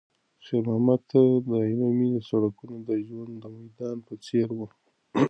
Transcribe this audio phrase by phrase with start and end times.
[0.45, 4.67] خیر محمد ته د عینومېنې سړکونه د ژوند د میدان په څېر وو.